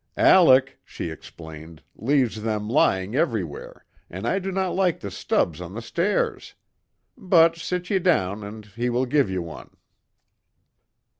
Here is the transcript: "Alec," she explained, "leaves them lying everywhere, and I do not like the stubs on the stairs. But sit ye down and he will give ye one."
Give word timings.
"Alec," 0.17 0.79
she 0.83 1.11
explained, 1.11 1.83
"leaves 1.95 2.41
them 2.41 2.67
lying 2.67 3.15
everywhere, 3.15 3.85
and 4.09 4.27
I 4.27 4.39
do 4.39 4.51
not 4.51 4.73
like 4.73 4.99
the 4.99 5.11
stubs 5.11 5.61
on 5.61 5.75
the 5.75 5.81
stairs. 5.83 6.55
But 7.15 7.55
sit 7.57 7.91
ye 7.91 7.99
down 7.99 8.43
and 8.43 8.65
he 8.65 8.89
will 8.89 9.05
give 9.05 9.29
ye 9.29 9.37
one." 9.37 9.77